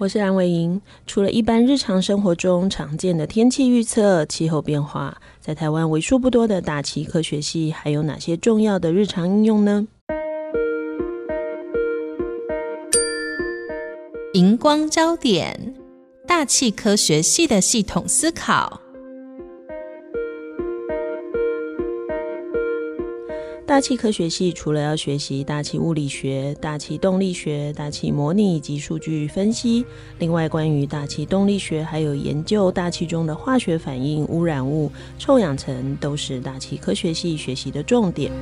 [0.00, 0.80] 我是蓝伟莹。
[1.08, 9.88] 除了一般日常生活中常见的天气预测、气候变化，在台湾为数不多的大气科学系还有哪些重要的日常应用呢？
[14.34, 15.74] 荧光焦点，
[16.28, 18.80] 大气科学系的系统思考。
[23.78, 29.84] 大气科学系除了要学习大气物理学、大气动力学、大气模拟以及数据分析，
[30.18, 38.32] 另外关于大气动力学还有研究大气中的化学反应、污染物、臭氧层，都是大气科学系学习的重点。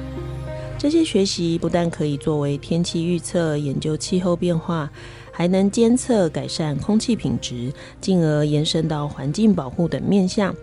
[0.78, 4.90] 这些学习不但可以作为天气预测、研究气候变化，
[5.30, 10.56] 还能监测改善空气品质，进而延伸到环境保护等面向。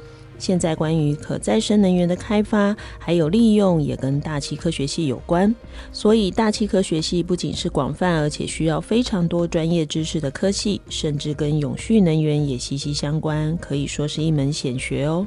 [0.44, 5.56] 现在关于可再生能源的开发还有利用，也跟大气科学系有关。
[5.94, 15.26] 所以，大气科学系不仅是广泛，而且需要非常多专业知识的科系，甚至跟永续能源也息息相关，可以说是一门显学哦。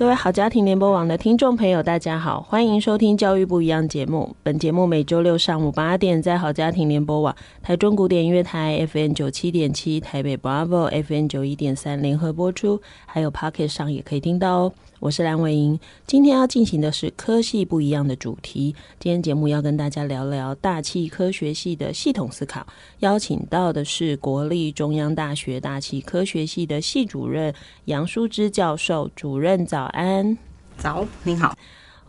[0.00, 4.34] 各位好家庭联播网的听众朋友，大家好，欢迎收听《教育不一样》节目。
[4.42, 14.72] 本节目每周六上午八点在好家庭联播网、台中古典音乐台 FM 九七点七、台北 Bravo FM 九一点三联合播出，还有 Pocket 上也可以听到哦。
[15.00, 18.74] 我是蓝伟英，今天要进行的是科系不一样的主题。
[18.98, 22.66] 今天节目要跟大家聊聊大气科学系的系统思考，
[22.98, 27.54] 邀请到的是国立中央大学大气科学系的系主任
[27.86, 29.10] 杨淑芝教授。
[29.16, 30.36] 主任早安，
[30.76, 31.56] 早，您好。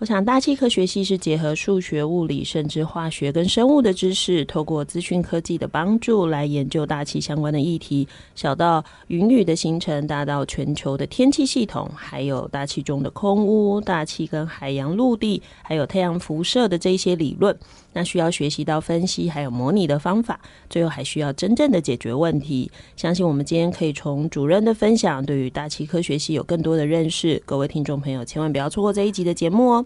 [0.01, 17.55] 我想，大气科学系是结合数学、物理，甚至化学跟生物的知识，透过资讯科技的帮助来研究大气相关的议题，小到云雨的形成，大到全球的天气系统，还有大气中的空污、大气跟海洋、陆地，还有太阳辐射的这些理论。
[17.93, 22.71] 那需要学习到分析，还有模拟的方法，最后还需要真正的解决问题。
[22.95, 27.41] 相信我们今天可以从主任的分享，对于大气科学系有更多的认识。
[27.45, 29.85] 各位听众朋友，千万不要错过这一集的节目哦。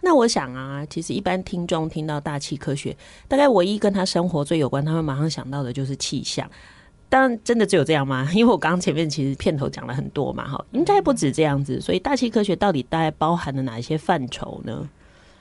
[0.00, 2.96] 那我想啊，其实一般听众听到大气科学，
[3.28, 6.50] 大概唯一跟他生活最有关，他们马上想到的就是气象。
[7.08, 8.26] 但真的只有这样吗？
[8.32, 11.78] 因为我刚刚前面其实片头讲了很多嘛，哈，应该不止这样子。
[11.78, 14.88] 所以大气科学到底大概包含了哪一些范畴呢？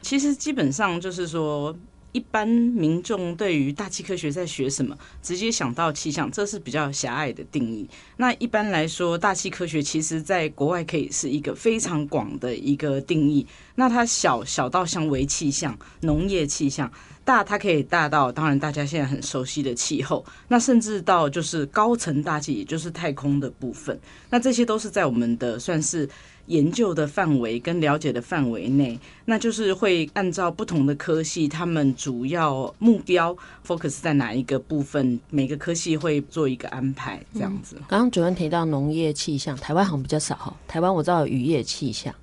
[0.02, 1.74] 其实基本上就是说。
[2.12, 7.90] 一般民众对于大气科学在学什么，直接想到气象，这是比较狭隘的定义。
[8.18, 13.46] 那一般来说，大气科学其实在国外可以是一个非常广的一个定义。
[13.76, 16.92] 那它小小到像微气象、农业气象，
[17.24, 23.98] 大它可以大到当然大家现在很熟悉的气候，那甚至到就是高层大气，也就是太空的部分。
[24.30, 26.08] 那这些都是在我们的算是。
[26.52, 33.36] 研究的范围跟了解的范围内，那就是会按照不同的科系，他们主要目标
[33.66, 37.78] focus 在哪一个部分，每个科系会做一个安排，这样子。
[37.88, 40.54] 刚刚主任提到农业气象，台湾好像比较少哈。
[40.68, 42.14] 台湾我知道有渔业气象，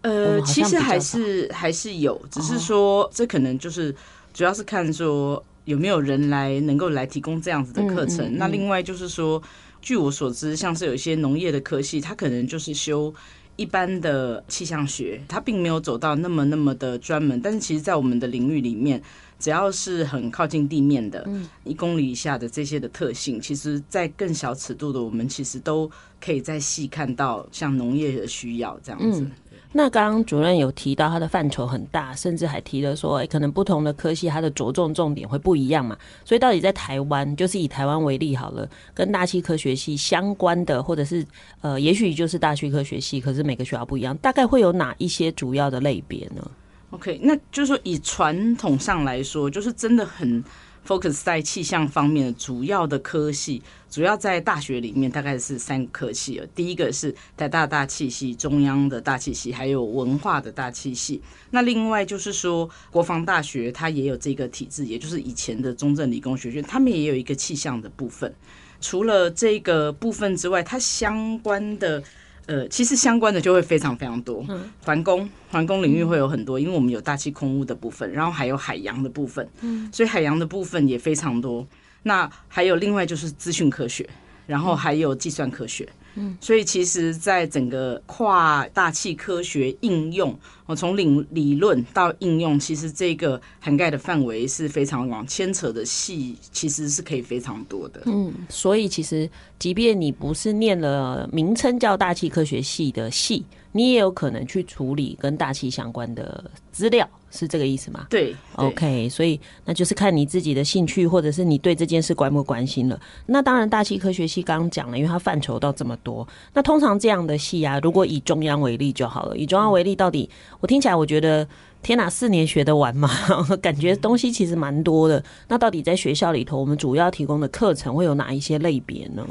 [0.00, 3.94] 呃，其实还是还是有，只是说这可能就是
[4.32, 8.24] 主要是看说有没有人来能够来提供这样子的课程。
[8.24, 8.38] 嗯嗯嗯。
[8.38, 9.42] 那另外就是说，
[9.82, 13.12] 据我所知，像是有一些农业的科系，它可能就是修。
[13.58, 19.02] 一般的气象学，它并没有走到那么那么的专门，但是其实，在我们的领域里面，
[19.40, 21.28] 只要是很靠近地面的，
[21.64, 29.22] 一公里以下的这些的特性，其实，在更小尺度的，我们其实都可以再细看到，像农业的需要这样子。
[29.22, 29.32] 嗯
[29.72, 35.96] 那刚刚主任有提到它的范畴很大，甚至还提了说，可能不同的科系它的着重重点会不一样嘛。
[36.24, 41.24] 所以到底在台湾，就是以台湾为例好了，跟大气科学系相关的，或者是
[41.60, 46.50] 呃，也许就是大气科学系，可是每个学校不一样，大概会有哪一些主要的类别呢
[46.90, 50.42] ？OK，那就是说以传统上来说，就是真的很。
[50.86, 56.42] focus 在气象方面的主要的科系，主要在大学里面大概是三个科系。
[56.54, 61.20] 第一个是台大大气系、中央的大气系，还有文化的大气系。
[61.50, 68.34] 那另外就是说，国防大学它也有这个体制，也就是以前的中正理工学院，他们也有一个气象的部分。
[68.80, 72.02] 除了这个部分之外，它相关的。
[72.46, 74.42] 呃，其实相关的就会非常非常多。
[74.48, 79.46] 嗯，环工环工领域会有很多，因为我们有大气空污的部分，然后还有海洋的部分。
[79.60, 81.66] 嗯，所以海洋的部分也非常多。
[82.02, 84.08] 那还有另外就是资讯科学，
[84.46, 85.88] 然后还有计算科学。
[86.14, 90.36] 嗯，所以其实，在整个跨大气科学应用，
[90.66, 98.02] 我从理理论到应用，其实这个涵盖的范围是非常广，牵扯的系其实是可以非常多的。
[98.06, 99.30] 嗯，所以其实，
[99.60, 107.08] 即便你不是念了名称叫大气科学系的系，你也有可能去处理跟大气相关的资料。
[107.30, 108.06] 是这个意思吗？
[108.08, 112.98] 对，对，OK，所以那就是看你自己的兴趣，或者是你对这件事关不关心了。
[113.26, 116.26] 那当然，大气科学系刚刚讲了，因为它范畴到这么多。
[116.54, 119.36] 那通常这样的系啊，如果以中央为例就好了。
[119.36, 120.28] 以中央为例，到底
[120.60, 121.46] 我听起来，我觉得
[121.82, 123.10] 天哪，四年学得完吗？
[123.60, 125.22] 感觉东西其实蛮多的。
[125.48, 129.26] 那到底在学校里头，我们主要提供的课程会有哪一些类别呢？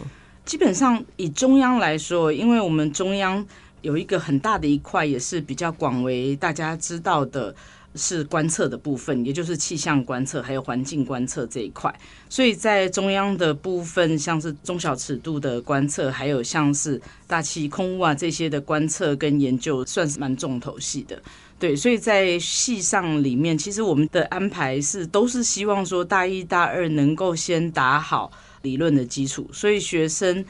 [0.45, 3.45] 基本上以中央来说，因为我们中央
[3.81, 7.53] 有一个很大的一块，也是比较广为大家知道的。
[7.97, 11.93] 是观测的部分，也就是气象观测还有环境观测这一块。
[12.29, 21.21] 所以在中央的部分，像是中小尺度的观测，还有像是大气空污啊这些的观测跟研究，算是蛮重头戏的。
[21.59, 30.45] 对，所以在系上里面，其实我们的安排是都是希望说大一、大二能够先打好理论的基础，所以学生。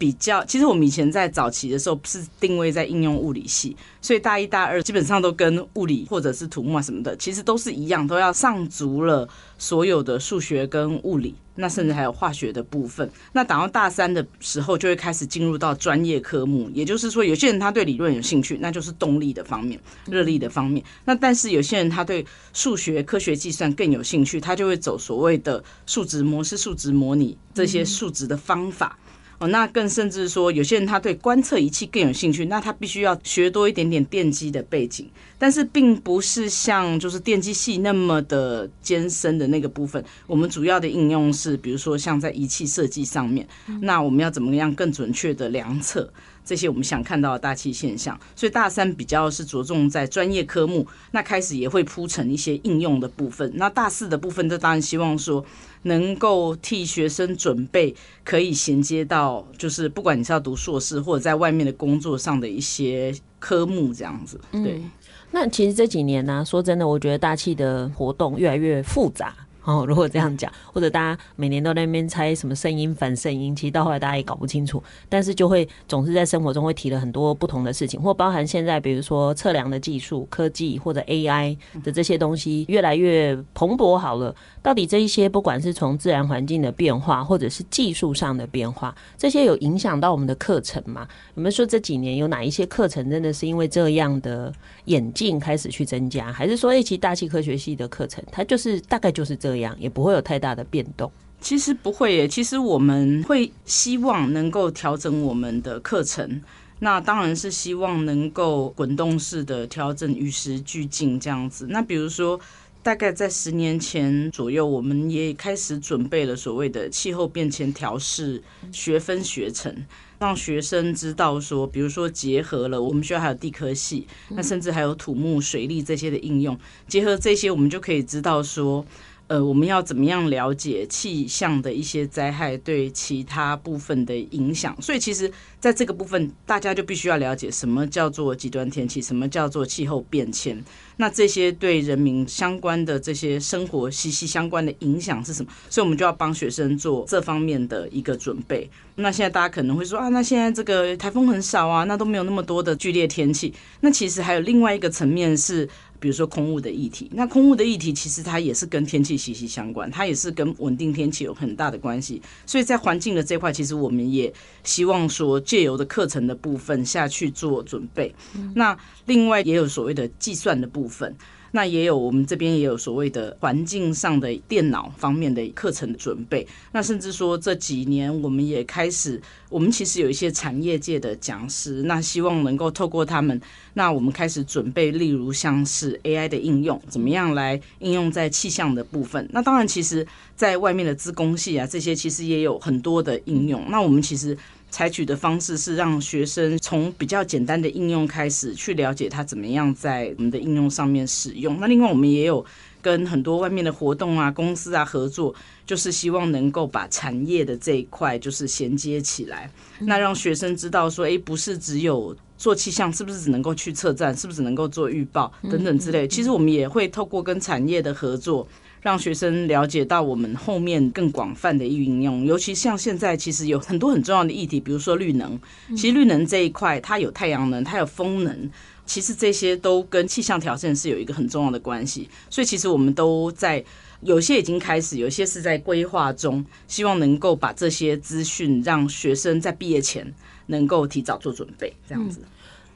[0.00, 13.10] 比较，其实我们以前在早期的时候是定位在应用物理系，所以大一、大二基本上都跟物理或者是土木啊什么的，其实都是一样，都要上足了所有的数学跟物理，那甚至还有化学的部分。
[13.32, 20.82] 那等到大三的时候，就会开始进入到专业科目，也就是说，有些人他对理论有兴趣，那就是动力的方面、热力的方面。
[21.04, 22.24] 那但是有些人他对
[22.54, 28.98] 数学、科学计算更有兴趣，他就会走所谓的数值模式、数值模拟这些数值的方法。
[29.40, 35.08] 哦，那更甚至说，有些人他对观测仪器更有兴趣，那他必须要学多一点点电机的背景，
[35.40, 40.04] 但是并不是像就是电机系那么的艰深的那个部分。
[40.26, 43.48] 我们主要的应用是，比如说像在仪器设计上面，
[43.80, 46.12] 那我们要怎么样更准确的量测
[46.44, 48.20] 这些我们想看到的大气现象？
[48.36, 53.50] 所以大三比较是着重在专业科目，那开始也会铺成一些应用的部分。
[53.54, 55.42] 那大四的部分，就当然希望说。
[55.84, 64.38] 能够替学生准备，可以衔接到，就是不管你是要读硕士或者在外面的工作上的一些科目，这样子。
[64.52, 64.90] 对、嗯，
[65.30, 69.34] 那其实这几年呢、说真的，我觉得大气的活动越来越复杂。
[69.64, 81.54] 哦，如果这样讲，或者大家每年都在那边猜什么声音反声音，其实到后来大家也搞不清楚，但是就会总是在生活中会提了很多不同的事情，或包含现在比如说测量的技术、科技或者 AI
[81.84, 83.98] 的这些东西越来越蓬勃。
[83.98, 91.06] 好了，到底这一些不管是从自然环境的变化，或者是技术上的变化，这些有影响到我们的课程吗？
[91.34, 94.50] 有没有说这几年有哪一些课程真的是因为这样的
[94.86, 99.49] 演进开始去增加，还是说，诶，其实大气科学系的课程它就是大概就是这？
[99.50, 101.10] 这样也不会有太大的变动。
[101.40, 106.40] 其实不会耶，其实我们会希望能够调整我们的课程。
[106.78, 111.66] 那当然是希望能够滚动式的调整，与时俱进这样子。
[111.68, 112.38] 那比如说，
[112.82, 119.74] 大概在十年前左右，我们也开始准备了所谓的气候变迁调适学分学程，
[120.18, 128.84] 让学生知道说，比如说结合了我们学校还有地科系，那甚至还有土木、水利这些的应用，结合这些，我们就可以知道说。
[129.30, 134.76] 呃，我们要怎么样了解气象的一些灾害对其他部分的影响？
[134.82, 140.60] 所以，其实在这个部分，大家就必须要了解什么叫做极端天气，什么叫做气候变迁。
[140.96, 145.52] 那这些对人民相关的这些生活息息相关的影响是什么？
[145.68, 148.68] 所以，我们就要帮学生做这方面的一个准备。
[148.96, 153.54] 那现在大家可能会说啊，那现在这个台风很少啊，那都没有那么多的剧烈天气。
[153.82, 155.68] 那其实还有另外一个层面是。
[156.00, 162.20] 比如说空污的议题，那空污的议题其实它也是跟天气息息相关，它也是跟稳定天气有很大的关系。
[162.46, 164.32] 所以在环境的这块，其实我们也
[164.64, 168.12] 希望说借由的课程的部分下去做准备。
[168.54, 168.76] 那
[169.06, 171.14] 另外也有所谓的计算的部分。
[171.52, 176.46] 那也有，我们这边也有所谓的环境上的电脑方面的课程准备。
[176.72, 183.40] 那甚至说这几年，我们也开始，我们其实有一些产业界的讲师，那希望能够透过他们，
[183.74, 189.28] 那我们开始准备，例如像是 AI 的应用，怎么样来应用在气象的部分。
[189.32, 193.64] 那当然，其实在外面的资工系啊，这些其实也有很多的应用。
[193.68, 194.36] 那我们其实。
[194.70, 201.58] 采取的方式是让学生从比较简单的应用开始，去了解它怎么样在我们的应用上面使用。
[201.60, 202.44] 那另外，我们也有
[202.80, 205.34] 跟很多外面的活动啊、公司啊合作，
[205.66, 209.50] 就是希望能够把产业的这一块就是衔接起来，
[209.80, 216.08] 那让学生知道说，哎，不是只有做气象，是不是只能够去测站，是不是只能够做预报等等之类。
[216.08, 218.48] 其实我们也会透过跟产业的合作。
[218.82, 225.38] 让学生了解到我们后面更广泛的应用，尤其像现在其实有很多很重要的议题，比如说绿能。
[225.76, 228.50] 其实绿能这一块，它有太阳能，它有风能，
[228.86, 232.08] 其实这些都跟气象条件是有一个很重要的关系。
[232.30, 233.62] 所以其实我们都在
[234.00, 240.10] 有些已经开始，有些是在规划中，希望能够把这些资讯让学生在毕业前
[240.50, 242.20] 能够提早做准备，这样子。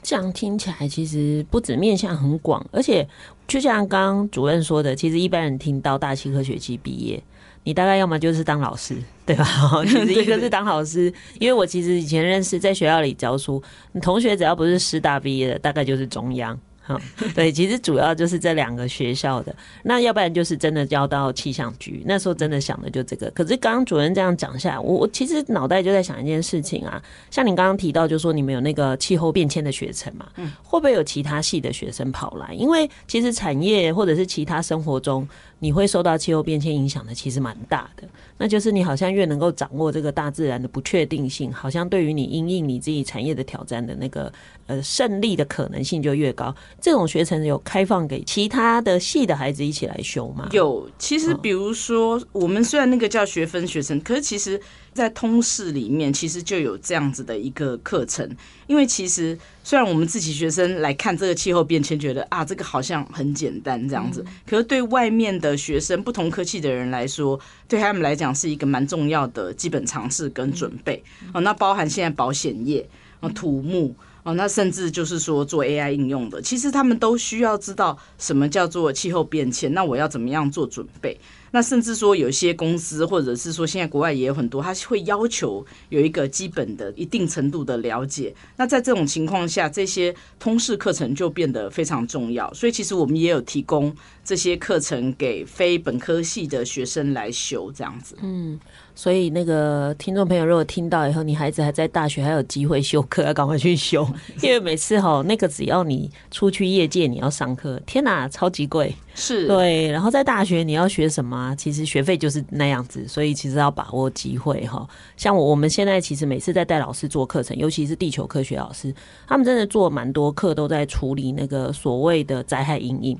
[0.02, 3.08] 这样听起来其实不止面向很广，而且
[3.48, 7.22] 就像刚刚主任说的，其实一般人听到大气科学系毕业，
[7.64, 9.46] 你大概要么就是当老师，对吧？
[9.84, 13.62] 其实一个是当老师，因为我其实以前认识在学校里教书，
[13.92, 16.58] 你同学只要不是师大毕业的，大概就是中央。
[16.86, 17.00] 好，
[17.34, 22.02] 对，其实主要就是这两个学校的，那要不然就是真的交到气象局。
[22.04, 23.30] 那时候真的想的就这个。
[23.30, 30.26] 可是刚刚主任这样讲下来，我我其实脑袋就在想一件事情啊，像你刚刚提到，就说你们有那个气候变迁的学程嘛，
[30.62, 32.52] 会不会有其他系的学生跑来？
[32.52, 35.26] 因为其实产业或者是其他生活中。
[35.60, 38.06] 你会受到气候变迁影响的，其实蛮大的。
[38.36, 44.30] 那就是你好像越能够掌握这个大自然的不确定性，好像对于你因应你自己产业的挑战的那个
[44.66, 46.54] 呃胜利的可能性就越高。
[46.80, 50.48] 这种学程有开放给其他的系的孩子一起来修吗？
[50.52, 54.60] 有，其实比如说我们虽然那个叫学分学程，可是其实。
[54.94, 58.24] 在通识里面，其实就有这样子的一个课程。
[58.68, 71.02] 因为其实虽然我们自己学生来看这个气候变迁，觉得啊，这个好像很简单这样子，可是对外面的学生、不同科系的人来说，对他们来讲是一个蛮重要的基本常识跟准备。
[71.32, 73.92] 哦，那包含现在保险业、哦土木、
[74.24, 79.72] 哦那甚至就是说做 AI 应用的，其实他们都需要知道什么叫做气候变迁。
[79.72, 81.16] 那我要怎么样做准备？
[81.50, 88.34] 那甚至说，有些公司，或者是说，现在国外也有很多，他会要求有一个基本的一定程度的了解。
[88.56, 92.52] 那在这种情况下，这些通识课程就变得非常重要。
[92.54, 98.16] 所以，其实我们也有提供这些课程给非本科系的学生来修，这样子。
[98.20, 98.58] 嗯。
[98.94, 104.06] 所以，那个听众朋友，如果听到以后，你孩子还在大学，还有机会修课，要赶快去修，
[104.40, 109.90] 因为每次哈，那个只要你出去业界，你要上课，天哪，超级贵，是对。
[109.90, 111.54] 然后在大学你要学什么？
[111.56, 114.86] 其实学费就是那样子，所以其实要把握机会哈。
[115.16, 118.94] 像我我们现在其实每次在带老师做课程，尤其是地球科学老师，
[119.26, 123.18] 他们真的做蛮多课，都在处理那个所谓的灾害因应。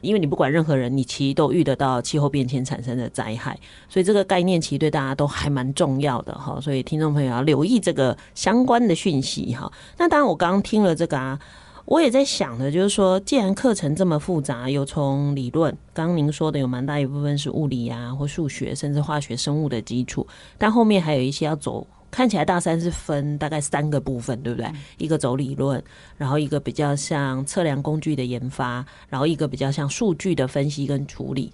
[0.00, 6.60] 因为你不管任何人，你其实都遇得到气候变迁产生的灾害，所以这个概念其实对大家都还蛮重要的哈。
[6.60, 9.70] 所以听众朋友要留意这个相关的讯息哈。
[9.98, 11.38] 那当然，我刚刚听了这个啊，
[11.84, 20.26] 我也在想的，就是说，既然课程这么复杂，有从理论，刚刚您说的有蛮大一部分是物理啊或数学，甚至化学、生物的基础，
[20.56, 21.86] 但后面还有一些要走。
[22.10, 24.66] 看起来大三是分大概三个部分，对不对？
[24.66, 25.82] 嗯、一个走理论，
[26.16, 31.52] 然后一个比较像测量工具的研发，然后一个比较像数据的分析跟处理。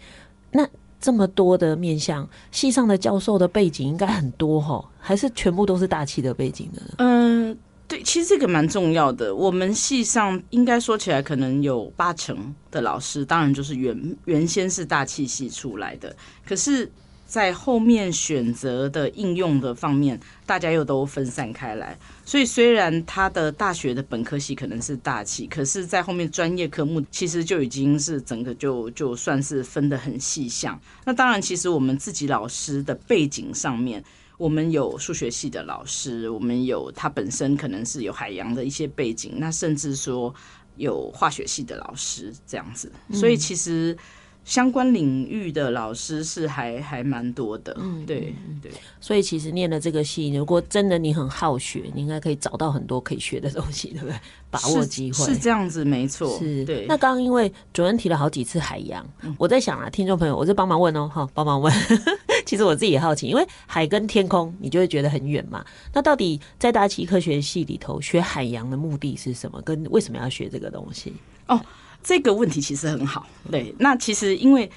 [0.50, 0.66] 那
[0.98, 6.82] 这么多的面向，系上的教授的背景应该很多哈，还是全部都是大气的背景的？
[6.98, 9.34] 嗯，对，其实这个蛮重要的。
[9.34, 16.90] 我们系上应该说起来，可能有八成的老师，当然就是原原先是大气系出来的，可是。
[17.26, 21.98] 在后面选择的应用的方面，大家又都分散开来。
[22.24, 30.80] 所以虽然他的大学的本科系可能是大气，可是，在后面专业科目其实就已经是整个就就算是分得很细项。
[31.04, 34.02] 那当然，其实我们自己老师的背景上面，
[34.38, 40.32] 我们有数学系的老师，我们有他本身可能是有海洋的一些背景，那甚至说
[40.76, 42.90] 有化学系的老师这样子。
[43.12, 43.96] 所以其实。
[44.46, 54.14] 相关领域的老师是还还蛮多的，嗯，对对，所以其实念了这个系，如果真的你很好学，你应该可以找到很多可以学的东西，对不对？
[54.48, 56.64] 把握机会是，是这样子，没错，是。
[56.64, 56.86] 对。
[56.88, 61.74] 那刚刚因为主任提了好几次海洋，嗯、我在想啊，听众朋友，我就帮忙问哦，哈，帮忙问。
[62.46, 65.66] 其实我自己也好奇，因为海跟天空，你就会觉得很远嘛。
[65.92, 69.60] 那到底在大气科学系里头学海洋的目的是什么？
[69.62, 71.12] 跟为什么要学这个东西？
[71.48, 71.60] 哦。
[72.06, 73.74] 这个问题其实很好，对。
[73.80, 74.70] 那其实因为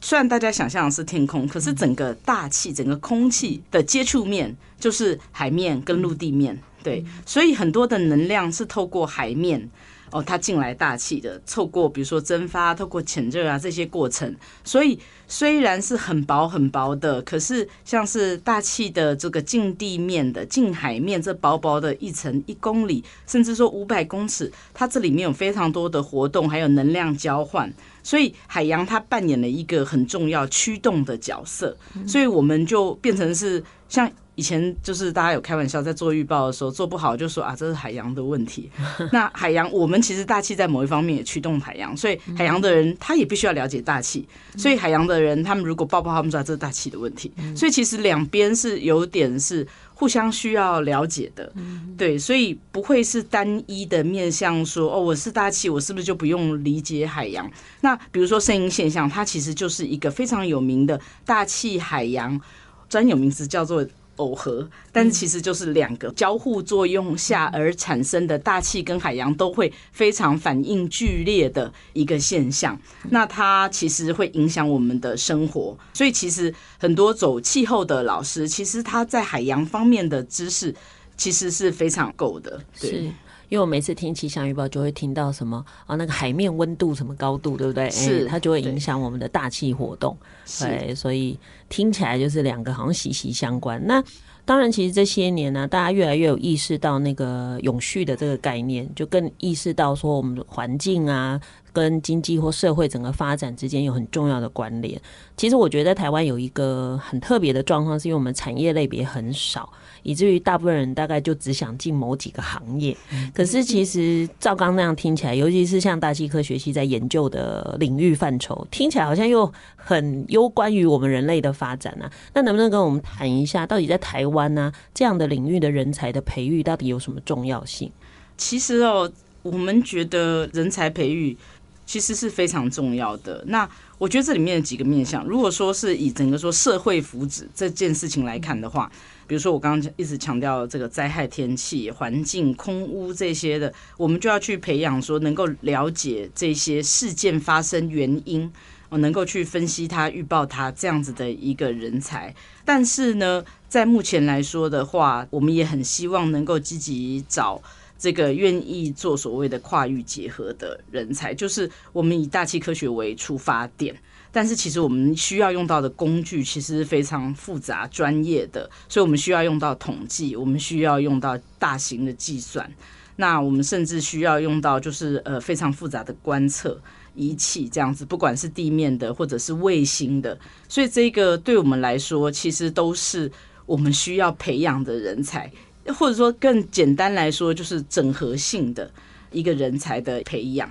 [0.00, 7.04] 虽然大家想象的是天空，可是整个大气、整个空气的接触面就是海面跟陆地面，对。
[7.26, 9.68] 所以很多的能量是透过海面
[10.10, 14.34] 哦，它进来大气的，透过比如说蒸发、透过潜热啊这些过程，
[14.64, 27.72] 所以虽然是很薄很薄的，可是像是大气的这个近地面的近海面这薄薄的一层一公里，甚至说五百公尺，它这里面有非常多的活动，还有能量交换，
[28.02, 34.10] 所以海洋它扮演了一个很重要驱动的角色，所以我们就变成是像。
[34.38, 38.70] 以前就是大家有开玩笑，在做预报的时候做不好，就说啊，这是海洋的问题。
[39.10, 44.28] 那海洋，我们其实大气在某一方面也驱动海洋，所以海洋的人他也必须要了解大气。
[44.56, 47.32] 所以海洋的人，他们如果报不好，他们知道这是大气的问题。
[47.56, 51.52] 所以其实两边是有点是互相需要了解的，
[51.96, 57.50] 对，所以不会是单一的面向说哦，我是大气，我是不是就不用理解海洋？
[57.80, 62.40] 那比如说声音现象，它其实就是一个非常有名的大气海洋
[62.88, 63.84] 专有名词，叫做。
[64.18, 72.78] 耦合，但是其实就是两个交互作用下而产生的大气跟海洋都会非常反应剧烈的一个现象。
[73.08, 80.74] 那它其实会影响我们的生活，所以其实很多走气候的老师，其实他在海洋方面的知识
[81.16, 82.60] 其实是非常够的。
[82.78, 83.10] 对。
[83.48, 87.90] 因为我每次听气象预报，就会听到什么啊，那个海面温度什么高度，对不对？
[87.90, 90.16] 是，它就会影响我们的大气活动。
[90.60, 91.38] 对，所以
[91.68, 93.80] 听起来就是两个好像息息相关。
[93.86, 94.02] 那
[94.44, 101.38] 当然，其实这些年呢、啊，大家越来越有意识到那个永续的这个概念，就更意识到说我们的环境啊，
[101.70, 104.98] 跟经济或社会整个发展之间有很重要的关联。
[105.36, 109.70] 其实我觉得在台湾有一个很特别的状况，是因为我们产业类别很少。
[110.02, 112.96] 以至于大部分人大概就只想进某几个行业，
[113.34, 122.10] 可是其实赵刚那样听起来，尤其是像大气科学系在研究的领域范畴，听起来好像又很攸关于我们人类的发展啊。
[122.34, 127.90] 那能不能跟我们谈一下，到底在台湾呢，这样的领域的人才的培育到底有什么重要性？
[128.36, 129.10] 其实哦，
[129.42, 131.36] 我们觉得人才培育
[131.84, 133.44] 其实是非常重要的。
[133.48, 138.90] 那我觉得这里面的几个面向，如果说是以整个说社会福祉这件事情来看的话。
[139.28, 148.50] 比如说，我刚刚一直强调这个灾害天气、环境、空污这些的，我们就要去培养说能够了解这些事件发生原因，
[148.88, 152.34] 我能够去分析它、预报它这样子的一个人才。
[152.64, 157.62] 但是呢，在目前来说的话，我们也很希望能够积极找
[157.98, 163.94] 这个愿意做所谓的跨域结合的人才，就是我们以大气科学为出发点。
[164.30, 172.70] 但是其实我们需要用到的工具其实是非常复杂专业的，所以我们需要用到统计，我们需要用到大型的计算，
[173.16, 176.80] 那我们甚至需要用到就是呃非常复杂的观测
[177.14, 183.30] 仪器这样子，不管是地面的或者是卫星的，所以这个对我们来说其实都是
[183.66, 185.50] 我们需要培养的人才，
[185.86, 188.90] 或者说更简单来说就是整合性的
[189.32, 190.70] 一个人才的培养。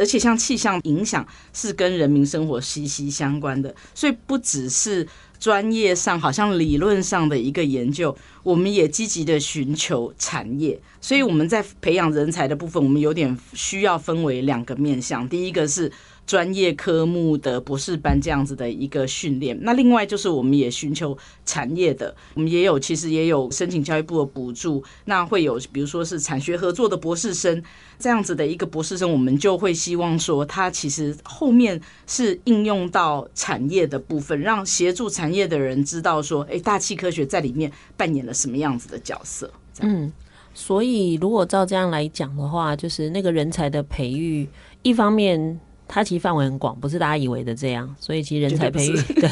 [0.00, 5.06] 而且像气象影响是跟人民生活息息相关的，所以不只是
[5.38, 10.80] 专业上好像理论上的一个研究，我们也积极的寻求产业。
[11.00, 15.92] 所以我们在培养人才的部分，我们有点需要分为两个面向，第一个是。
[16.30, 27.60] 专业科目的博士班这样子的一个训练，那另外就是我们也寻求产业的，我们也有其实也有申请教育部的补助，那会有比如说是产学合作的博士生
[27.98, 39.52] 这样子的一个博士生，我们就会希望说他其实后面是应用到产业的部分，让协助产业的人知道说，哎，大气科学在里面扮演了什么样子的角色。
[39.80, 40.12] 嗯，
[40.54, 44.48] 所以如果照这样来讲的话，就是那个人才的培育，
[44.82, 45.58] 一方面。
[45.92, 49.28] 它其实范围很广，不是大家以为的这样，所以其实人才培育对，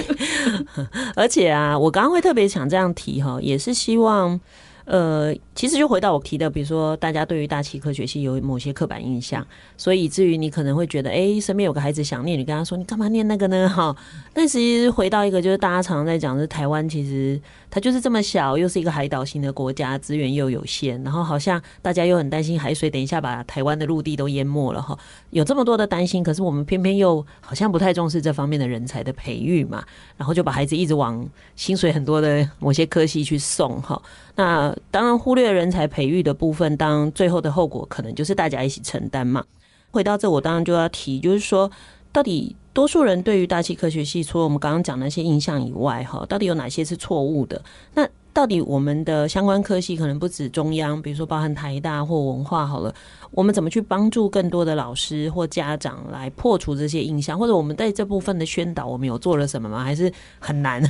[1.15, 4.41] 而且啊，我刚刚会特别想这样提哈，也是希望。
[4.89, 9.47] 呃，其实就回到我提的，比如说大家对于大气科学系有某些刻板印象，
[9.77, 13.69] 所以以至于你可能会觉得，哎，身边有个孩子想念，你跟他说，你干嘛念那个呢？
[13.71, 13.95] 哈，
[14.33, 17.39] 但其实回到一个，就是大家常常在讲，是台湾其实
[17.71, 24.99] 它就是这么小，又是一个海岛型的国家，资源又有限，然后好像大家又很担心海水等一下把台湾的陆地都淹没了哈，
[25.29, 29.85] 有这么多的担心，可是我们偏偏又好像不太重视这方面的人才的培育嘛，
[30.17, 34.01] 然后就把孩子一直往薪水很多的某些科系去送哈。
[34.39, 39.45] 那当然忽略人才培育的部分，当最后的后果可能就是大家一起承担嘛。
[39.91, 41.69] 回到这，我当然就要提，就是说，
[42.13, 47.61] 到底多数人对于大气科学系，除了我们刚刚讲那些印象以外，哈，到底有哪些是错误的？
[47.95, 52.95] 那到底我们的相关科系可能不止中央，比如说包含台大或文化，好了，
[53.33, 57.37] 我们怎么去帮助更多的老师或家长来破除这些印象？
[57.37, 59.83] 或者我们在这部分的宣导，我们有做了什么吗？
[59.83, 60.81] 还是很难？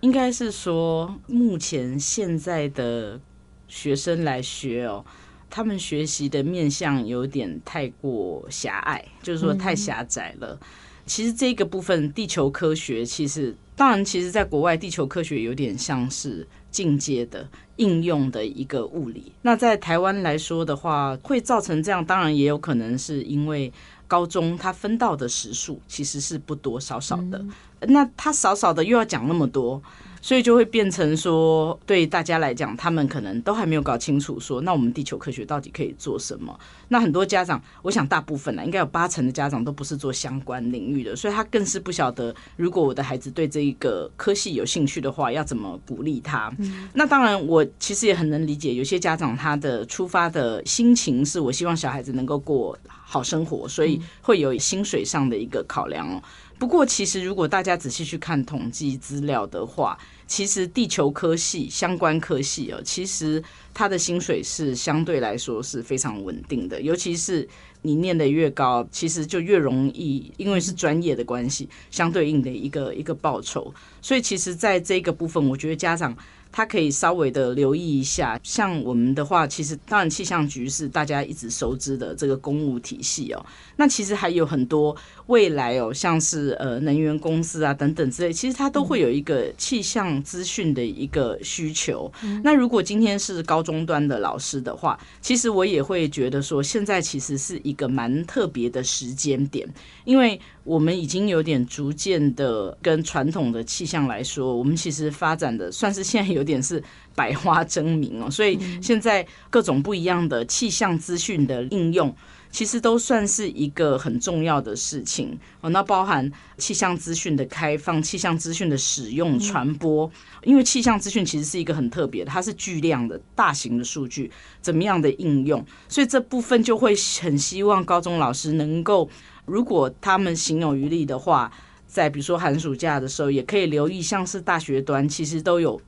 [0.00, 3.20] 应该是说，目前现在的
[3.68, 5.04] 学生来学哦，
[5.48, 10.58] 他们学习的面向有点太过狭隘，就是说太狭窄了。
[10.60, 10.66] 嗯、
[11.06, 19.32] 其实这个部分，地球科学其实当然，其实在国外，地球科学有点像是进阶的应用的一个物理。
[19.42, 23.72] 那在台湾来说的话，会造成这样，当然也有可能是因为
[24.10, 29.80] 高中他分到的时数其实是不多少少的，嗯、那他少少的又要讲那么多。
[30.22, 36.58] 所以就会变成说，对大家来讲，他们可能都还没有搞清楚，说那我们地球科学到底可以做什么？
[36.88, 46.52] 那很多家长，我想大部分呢，应该有八成的家长都不是做相关领域的，所以他更是不晓得，如果我的孩子对这一个科系有兴趣的话，要怎么鼓励他？
[46.92, 56.22] 那当然，我其实也很能理解，有些家长他的出发的心情是我希望小孩子能够过好生活，所以会有薪水上的一个考量哦。
[56.60, 63.42] 不过，其实如果大家仔细去看统计资料的话，其实地球科系相关科系哦，其实
[63.72, 66.78] 它的薪水是相对来说是非常稳定的。
[66.82, 67.48] 尤其是
[67.80, 73.72] 你念得越高，其实就越容易，因为是专业的关系，相对应的一个一个报酬。
[74.02, 76.14] 所以，其实在这个部分，我觉得家长。
[76.52, 83.44] 他可以稍微的留意一下，像我们的话，其实当然气象局是大家一直熟知的这个公务体系哦。
[83.76, 84.94] 那其实还有很多
[85.26, 92.10] 未来哦，像是呃能源公司啊等等之类，其实它都会有一个气象资讯的一个需求。
[92.42, 99.68] 那如果今天是高中端的老师的话，其实我也会觉得说，现在其实是一个蛮特别的时间点，
[100.04, 100.40] 因为。
[100.62, 106.82] 我们已经有点逐渐的跟传统的气象来说，我们其实发展的算是现在有点是
[107.14, 112.14] 百花争鸣哦，所以现在各种不一样的气象资讯的应用，
[112.50, 115.70] 其实都算是一个很重要的事情哦。
[115.70, 120.10] 那包含气象资讯的开放、气象资讯的使用、传播，
[120.44, 129.08] 因为气象资讯其实是一个很特别的，它是巨量的大型的数据，怎么样的应用，所以这部分就会很希望高中老师能够。
[129.44, 131.50] 如果他们行有余力的话，
[131.86, 135.80] 在比如说寒暑假的时候，也可以留意，像是大学端其实都有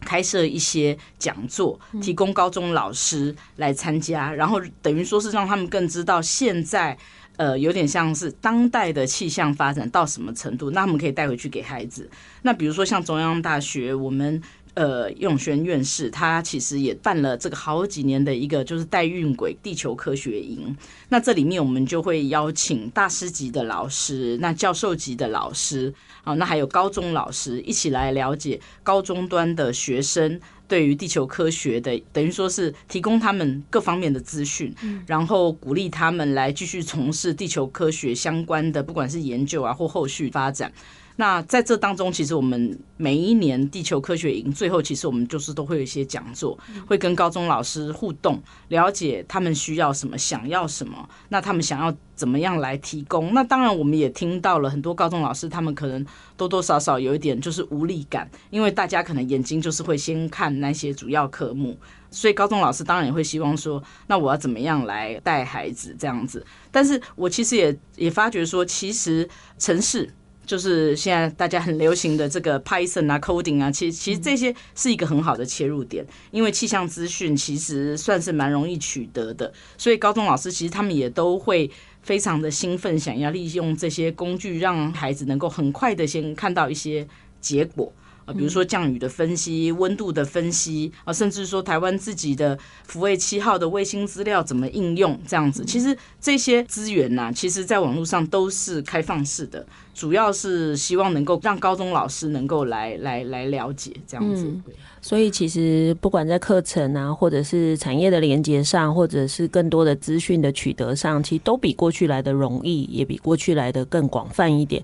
[0.00, 6.98] 开设一些讲座，提供高中老师来参加，然后等于说是让他们更知道现在，
[7.36, 12.10] 呃，有点像是当代的气象发展到什么程度，那他们可以带回去给孩子。
[12.42, 14.42] 那比如说像中央大学，我们。
[14.78, 20.76] 呃，叶永轩院士他其实也办了这个好几年的一个就是代孕轨地球科学营。
[21.08, 34.72] 那这里面我们就会邀请大师级的老师，那教授级的老师，啊，那还有高中老师一起来了解高中端的学生对于地球科学的，等于说是提供他们各方面的资讯，
[35.08, 40.72] 然后鼓励他们来继续从事地球科学相关的，不管是研究啊或后续发展。
[41.20, 53.34] 那在这当中，其实我们每一年地球科学营最后，其实我们就是都会有一些讲座，会跟高中老师互动，了解他们需要什么，想要什么，那他们想要怎么样来提供。
[53.34, 61.76] 那当然，我们也听到了很多高中老师，他们可能多多少少有一点就是无力感，因为大家可能眼睛就是会先看那些主要科目，
[62.12, 66.46] 所以高中老师当然也会希望说，那我要怎么样来带孩子这样子。
[66.70, 69.28] 但是我其实也也发觉说，其实
[69.58, 70.08] 城市。
[70.48, 87.06] 就是现在大家很流行的这个 Python 啊，coding 啊，其实其实这些是一个很好的切入点，因为气象资讯其实算是蛮容易取得的，所以高中老师其实他们也都会非常的兴奋，想要利用这些工具，让孩子能够很快的先看到一些
[87.42, 87.92] 结果。
[88.32, 104.44] 比如说降雨的分析、温度的分析啊，甚至说台湾自己的福卫七号的卫星资料怎么应用这样子，其实这些资源呐，其实在网络上都是开放式的，主要是希望能够让高中老师能够来来来了解这样子。
[104.44, 104.62] 嗯，
[105.00, 114.82] 所以其实不管在课程啊，或者是产业的连接上，或者是更多的资讯的取得上，其实都比过去来的容易，也比过去来的更广泛一点。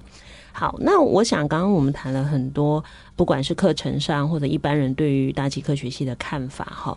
[0.57, 2.83] 好，那我想刚刚我们谈了很多，
[3.17, 6.97] 不管是课程上或者一般人对于大气科学系的看法，哈。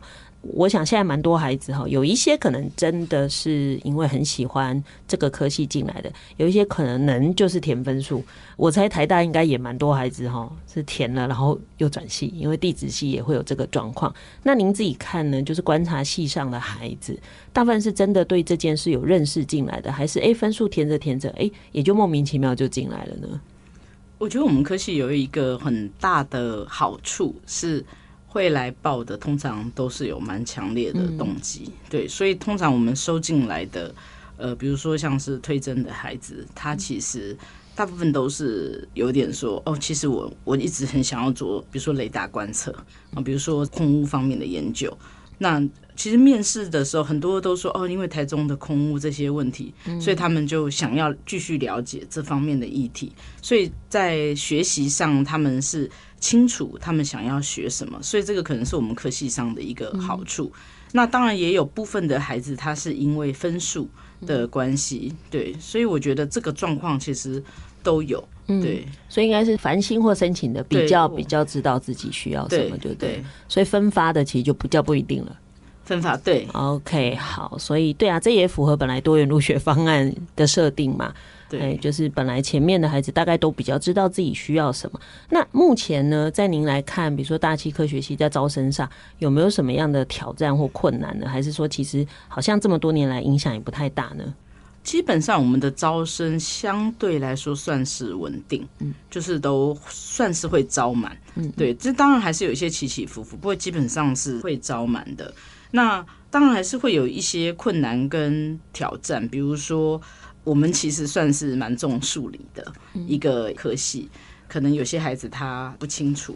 [0.54, 8.24] 我想现在蛮多孩子哈，有一些可能真的是因为很喜欢这个科系进来的，有一些可能能就是填分数。
[8.56, 14.14] 我猜台大应该也蛮多孩子哈，是填了然后又转系，因为地质系也会有这个状况。
[14.44, 15.42] 那您自己看呢？
[15.42, 17.20] 就是观察系上的孩子，
[17.52, 23.42] 大部分是真的对这件事有认识进来的，还是诶分数填着填着诶也就莫名其妙就进来了呢？
[24.18, 27.84] 我觉得我们科系有一个很大的好处是。
[28.30, 33.92] 会来报的通常都是有蛮强烈的动机，嗯、对，所以通常我们收进来的，
[34.36, 37.36] 呃，比如说像是推甄的孩子，他其实
[37.74, 42.72] 大部分都是有点说，哦，其实我我一直很想要做，比如说雷达观测
[43.16, 44.96] 啊，比如说空污方面的研究，
[45.40, 45.60] 那
[45.98, 53.12] 其实面试的时候，很多都说哦，因为台中的空污这些问题，所以他们就想要继续了解这方面的议题。
[53.42, 60.52] 所以在学习上，他们是清楚他们想要学什么，所以这个可能是我们科系上的一个好处。
[60.94, 63.90] 那当然也有部分的孩子，他是因为分数
[64.26, 67.44] 的关系，对，所以我觉得这个状况其实
[67.82, 68.24] 都有。
[68.46, 73.24] 对，嗯、所以应该是繁星或申请的比较比较知道自己需要什么，对不，对。
[73.50, 75.38] 所以分发的其实就不叫不一定了。
[75.88, 81.14] 分法对，OK，好，所以对啊，这也符合本来多元入学方案的设定嘛。
[81.50, 85.00] 对、欸，就是本来前面的孩子大概都比较知道自己需要什么。
[85.30, 91.30] 那目前呢，在您来看，比如说大气科学系在招生上有没有什么样的挑战或困难呢？
[91.30, 94.36] 还是说其实好像这么多年来影响也不太大呢？
[94.84, 105.34] 基本上我们的招生相对来说算是稳定，嗯，就是都算是会招满，嗯，对，这当然还是有一些起起伏伏，不过基本上是会招满的。
[105.72, 110.02] 那当然还是会有一些困难跟挑战，比如说
[110.44, 114.10] 我们其实算是蛮重数理的一个科系，
[114.48, 116.36] 可能有些孩子他不清楚，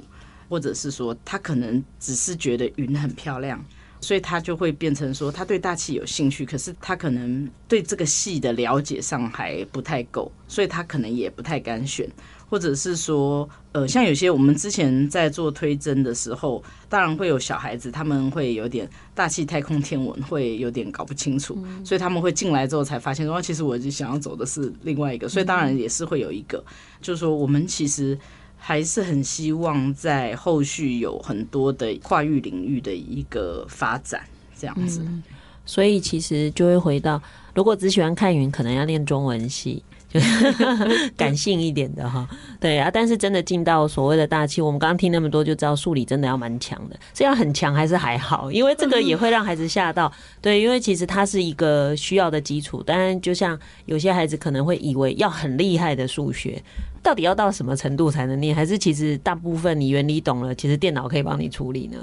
[0.50, 3.64] 或者是说他可能只是觉得云很漂亮。
[4.04, 12.10] 所以他就会变成说，他对大气有兴趣，可是他可能对这个系的了解上还不太够，所以他可能也不太敢选，
[12.52, 26.62] 或者是说，呃，像有些我们之前在做推甄的时候，当然会有小孩子，他们会有点大气、太空、天文，会有点搞不清楚，所以他们会进来之后才发现说，其实我就想要走的是另外一个，所以当然也是会有一个，
[27.02, 28.20] 就是说我们其实。
[28.64, 34.22] 还是很希望在后续有很多的跨域领域的一个发展，
[34.56, 35.02] 这样子。
[35.04, 35.24] 嗯，
[35.66, 37.20] 所以其实就会回到，
[37.56, 39.84] 如果只喜欢看云，可能要练中文系。
[40.12, 40.20] 就
[41.16, 42.28] 感性一点的哈，
[42.60, 48.52] 对啊，但是真的进到所谓的大气，我们刚刚听那么多就知道数理真的要蛮强的，是要很强还是还好？
[48.52, 56.62] 因为这个也会让孩子吓到， 对，因为其实它是一个需要的基础，当然就像有些孩子可能会以为要很厉害的数学，
[57.02, 58.54] 到底要到什么程度才能念？
[58.56, 61.98] 还是其实大部分你原理懂了，其实电脑可以帮你处理呢？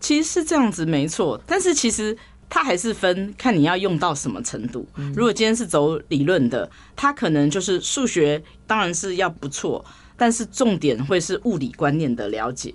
[0.00, 2.16] 其实是这样子没错，但是其实。
[2.54, 4.86] 它还是分看你要用到什么程度。
[5.16, 9.82] 如果今天是走理论的，它可能就是数学当然是要不错，
[10.18, 12.74] 但是重点会是物理观念的了解。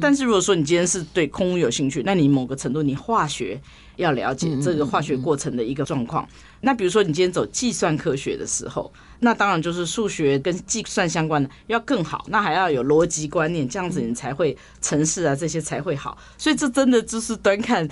[0.00, 3.60] 但是如果说你今天是对空污有兴趣，那你某个程度你化学
[3.96, 6.26] 要了解这个化学过程的一个状况。
[6.62, 16.16] 那比如说你今天走计算科学的时候，那当然就是数学跟计算相关的要更好，那还要有逻辑观念，这样子你才会城市啊这些才会好。
[16.38, 17.86] 所以这真的就是端看。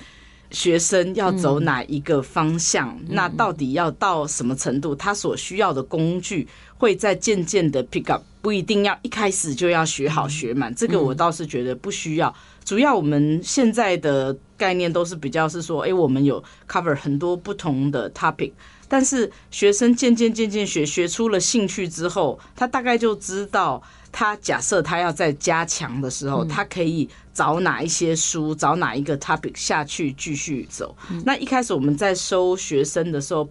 [0.51, 2.99] 学生要走哪一个方向？
[3.09, 4.95] 那到底要到什么程度？
[4.95, 6.47] 他所需要的工具
[6.79, 10.75] 会在渐渐的 pick up，不一定要一开始就要学好学满。
[10.75, 12.35] 这个我倒是觉得不需要。
[12.65, 18.53] 主要我们现在的概念都是比较是说，哎，我们有 cover 很多不同的 topic，
[18.89, 23.83] 但是学生渐渐渐渐学学出了兴趣之后，他大概就知道。
[24.19, 30.97] 他假设他要再加强的时候，他可以找哪一些书，找哪一个 topic 下去继续走。
[31.27, 33.47] 那一开始我们在收学生的时候，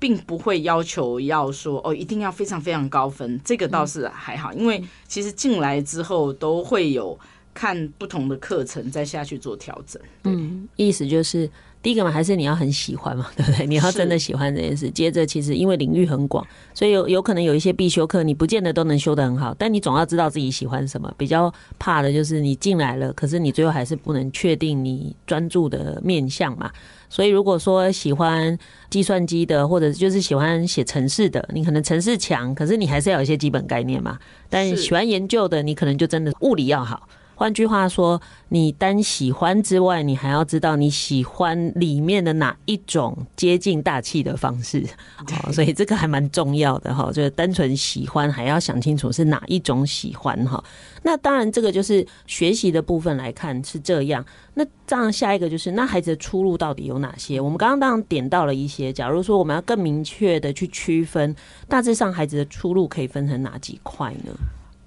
[0.00, 7.16] 并不会要求要说哦，一定要非常非常高分，这个倒是还好，因为其实进来之后都会有
[7.54, 10.02] 看不同的课程再下去做调整。
[10.24, 11.48] 嗯，意思就是。
[11.82, 13.66] 第一个嘛，还是你要很喜欢嘛， 对不对？
[13.66, 14.90] 你要真的喜欢这件事。
[14.90, 19.54] 接着，其实因为领域很广，所以有有可能有一些必修课，你不见得都能修得很好。
[19.58, 21.10] 但你总要知道自己喜欢什么。
[21.16, 26.70] 比较怕的就是你进来了，可是你最后还是不能确定你专注的面向嘛。
[27.08, 28.56] 所以如果说喜欢
[28.90, 34.18] 计算机的，或者就是喜欢写程式的，你可能程式强，可是你还是要有一些基本概念嘛。
[34.48, 37.08] 但喜欢研究的，你可能就真的物理要好。
[37.40, 44.86] 换句话说，你单喜欢之外，你还要知道你喜欢里面的哪一种接近大气的方式，
[45.50, 47.06] 所以这个还蛮重要的哈。
[47.10, 50.62] 就是单纯喜欢，还要想清楚是哪一种喜欢哈。
[51.02, 54.22] 那当然，这个就是学习的部分来看是这样。
[54.52, 57.40] 那这样下一个就是，那孩子的出路到底有哪些？
[57.40, 58.92] 我们刚刚当然点到了一些。
[58.92, 61.34] 假如说我们要更明确的去区分，
[61.66, 64.30] 大致上孩子的出路可以分成哪几块呢？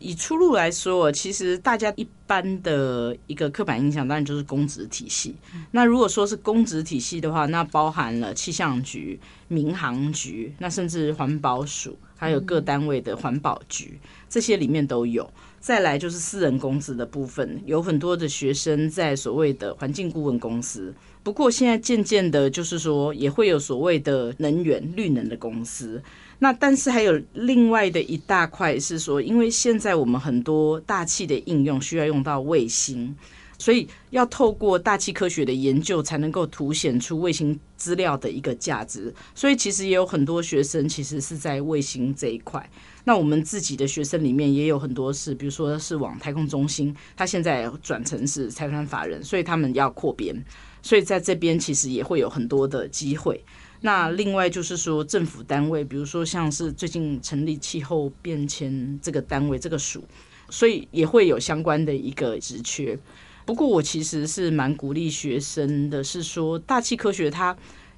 [0.03, 5.33] 以出路来说，其实大家一般的一个刻板印象，当然就是公职体系。
[5.71, 15.31] 那如果说是公职体系的话，那包含了气象局、民航局，那甚至环保署，还有各单位的环保局，这些里面都有。
[15.61, 20.93] 再来就是私人公司的部分，有很多的学生在所谓的环境顾问公司。
[21.23, 26.03] 不过现在渐渐的，就是说也会有所谓的能源绿能的公司。
[26.43, 33.15] 那但是还有另外的一大块是说，因为现在我们很多大气的应用需要用到卫星，
[33.57, 39.13] 所以要透过大气科学的研究，才能够凸显出卫星资料的一个价值。
[39.33, 42.69] 所以其实也有很多学生其实是在卫星这一块。
[43.05, 50.35] 那我们自己的学生里面也有很多是，比如说是往太空中心，他现在转成是财团法人，所以他们要扩编，
[50.81, 53.41] 所以在这边其实也会有很多的机会。
[53.85, 60.01] 那另外就是说，政府单位，比如说像是最近成立气候变迁这个单位，这个署，
[60.49, 62.97] 所以也会有相关的一个职缺。
[63.45, 67.53] 不过我其实是蛮鼓励学生的，是说大气科学它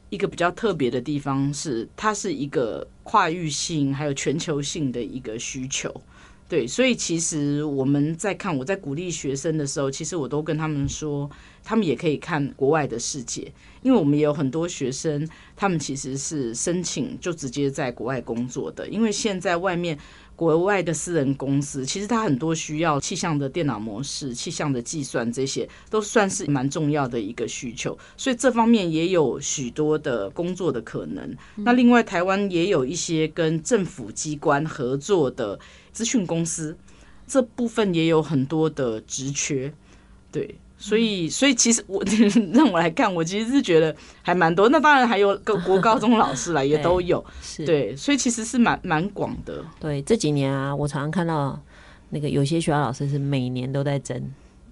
[0.09, 5.93] 一个比较特别的地方是，它是一个跨域性还有全球性的一个需求。
[6.49, 11.29] 对，所以其实我们在看，我在鼓励学生的时候，其实我都跟他们说，
[11.65, 13.51] 他们也可以看国外的世界，
[13.81, 19.97] 因为我们也有很多学生，他们其实是申请就直接在国外工作的，因为现在外面。
[20.37, 31.33] 国外的私人公司，其实它很多需要气象的电脑模式、气象的计算，这些都算是蛮重要的一个需求，所以这方面也有许多的工作的可能。
[31.55, 35.57] 那另外，台湾也有一些跟政府机关合作的
[35.93, 36.77] 资讯公司，
[37.25, 39.73] 这部分也有很多的职缺，
[40.33, 40.57] 对。
[40.77, 42.03] 所以，所以其实我
[42.53, 44.67] 让我来看，我其实是觉得还蛮多。
[44.69, 47.23] 那当然还有个国高中老师啦，也都有。
[47.41, 49.63] 是，对，所以其实是蛮蛮广的。
[49.79, 51.59] 对，这几年啊，我常常看到
[52.09, 54.21] 那个有些学校老师是每年都在争，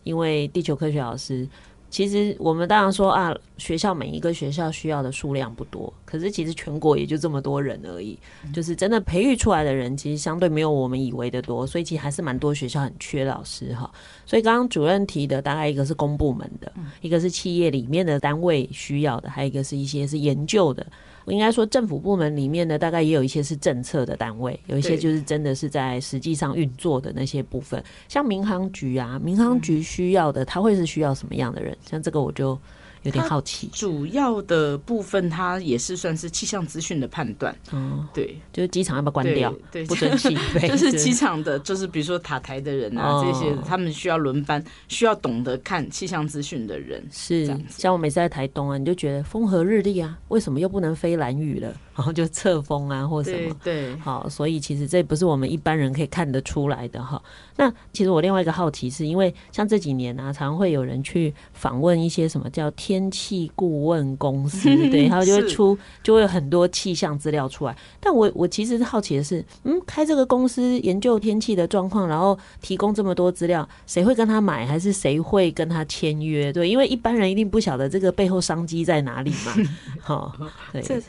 [0.03, 1.47] 因为地球科学老师。
[1.89, 8.15] 其实我们当然说啊，学校每一个学校需要的数量不多，可是其实全国也就这么多人而已，
[8.53, 13.91] 就是真的培育出来的人，其实相对没有我们以为的多，所以其实还是蛮多学校很缺老师哈。
[14.23, 16.71] 所以刚刚主任提的大概一个是公部门的，
[17.01, 20.85] 一个是企业里面的单位需要的，还有一个是一些是研究的。
[21.25, 31.75] 我应该说，政府部门里面呢，大概也有一些是政策的单位，有一些就是真的是在实际上运作的那些部分，像民航局啊，民航局需要的，他会是需要什么样的人？
[31.89, 32.55] 像这个我就。
[33.03, 39.85] 有点好奇，主要的部分它也是算是气象资讯的判断，哦，对，就是机场要不要关掉，对，对。
[39.85, 47.45] 不准起飞， 就是机场的，就是比如说塔台的人啊，这些他们需要轮班，需要懂得看气象资讯的人，是。
[47.69, 51.75] 像我每次在台东啊，你就觉得风和日丽啊，为什么又不能飞蓝雨了？
[51.95, 57.21] 然后就侧风啊，或什么，对，好，所以其实这不是我们一般人可以看得出来的哈。
[57.55, 63.03] 那其实我另外一个好奇是，因为像这几年啊，常会有人去访问一些什么叫天。
[63.13, 67.77] 气顾问公司， 对，然后就会出，就会有很多气象资料出来。
[67.99, 76.51] 但我我其实是好奇的是，嗯，开这个公司研究天气的状况，然后提供这么多资料，谁会跟他买，还是谁会跟他签约？
[76.51, 79.53] 对，因为一般人一定不晓得这个背后商机在哪里嘛。
[80.01, 80.35] 好，
[80.71, 80.99] 对，这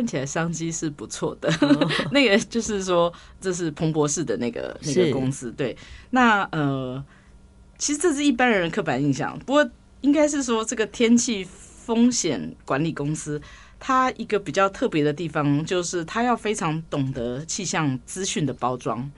[0.00, 1.52] 看起来商机是不错的。
[2.10, 5.52] 那个就是说，这是彭博士的那个那个公司。
[5.52, 5.76] 对，
[6.10, 7.04] 那呃，
[7.76, 9.70] 其实这是一般人的刻板印象，不过。
[10.02, 13.38] 应该是说，这个天气风险管理公司，
[13.78, 19.12] 它一个比较特别的地方，就是它要非常懂得气象资讯的包装。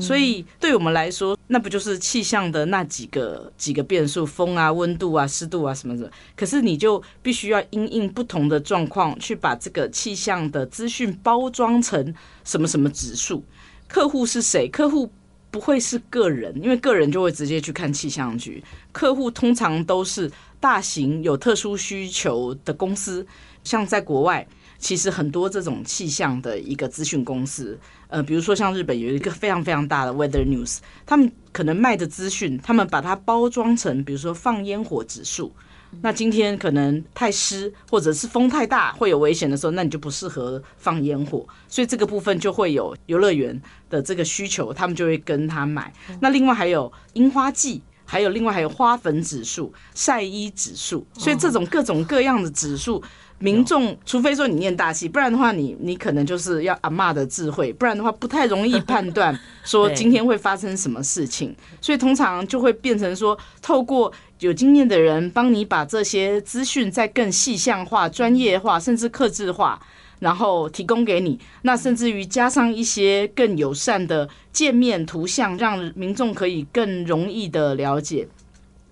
[0.00, 6.10] 所以，对我们来说，那不就是气象的那几个几个变数，风啊、温度啊、湿度啊什么什么。
[6.36, 13.42] 可是，你就必须要因应不同的状况，去把这个气象的资讯包装成什么什么指数。
[13.86, 14.68] 客户是谁？
[14.68, 15.10] 客户。
[15.50, 18.62] 不会是个人，因为个人就会直接去看气象局。
[18.92, 23.26] 客户通常都是大型有特殊需求的公司，
[23.64, 24.46] 像在国外，
[24.78, 35.54] 其实很多这种气象的一个资讯公司，呃，比如说像日本有一个非常非常大的 Weather News，他们可能卖的资讯，他们把它包装成，比如说放烟火指数。
[36.02, 41.46] 那今天可能太湿，或者是风太大，会有危险的时候，那你就不适合放烟火。
[41.66, 45.90] 所以这个部分就会有游乐园的这个需求，他们就会跟他买。
[46.20, 53.02] 那另外还有樱花季，还有另外还有花粉指数、晒衣指数，所以这种各种各样的指数。
[53.40, 61.54] 民众，除非说你念大戏，不然的话你，你你可能就是要阿妈的智慧，不然的话不太容易判断说 今天会发生什么事情。
[61.80, 69.80] 所以通常就会变成说，透过有经验的人帮你把这些资讯再更细项化、专业化，甚至克制化，
[70.18, 71.38] 然后提供给你。
[71.62, 78.26] 那甚至于加上一些更友善的界面图像，让民众可以更容易的了解。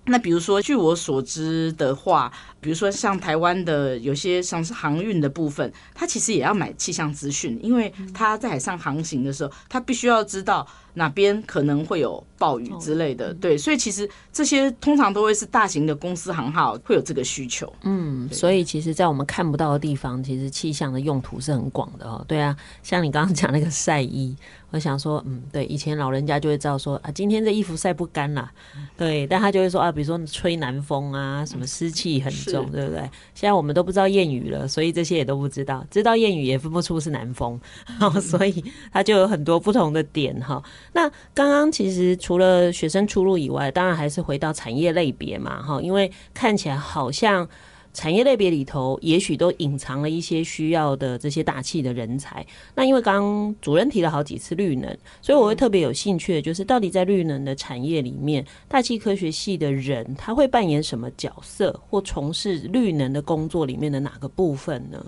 [0.07, 13.33] 那比如说，据我所知的话，比如说像台湾的有些像是航运的部分，它其实也要买气象资讯，因为他在海上航行的时候，他必须要知道哪边可能会有暴雨之类的。
[13.33, 17.71] 对，所以其实这些通常都会是大型的公司行号会有这个需求。
[17.83, 22.23] 嗯，所以其实，在我们看不到的地方，其实气象的用途是很广的哦。
[22.27, 24.35] 对啊，像你刚刚讲那个晒衣。
[24.69, 28.51] 我想说，嗯，对，以前老人家就会知道说啊，今天这衣服晒不干啦，
[28.97, 32.99] 对，但他就会说啊，比如说吹南风啊，什么湿气很重，对不对？
[33.33, 37.57] 现在我们都不知道谚语了，所以这些也都不知道，知道谚语也分不出是南风，
[38.01, 38.61] 嗯、 所以
[38.91, 40.61] 他就有很多不同的点哈。
[40.91, 47.47] 那刚刚其实除了学生出路以外，当然还是回到产业类别嘛，哈，因为看起来好像。
[47.93, 52.45] 产业类别里头，也许都隐藏了一些需要的这些大气的人才。
[52.75, 65.03] 那因为刚刚主任提了好几次绿能，所以我会特别有兴趣的就是，到底在绿能的产业里面，大气科学系的人他会扮演什么角色，或从事绿能的工作里面的哪个部分呢？